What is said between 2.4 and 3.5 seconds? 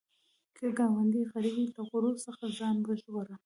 ځان وژغوره